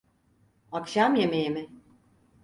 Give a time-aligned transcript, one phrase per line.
[0.71, 1.69] Akşam yemeği mi?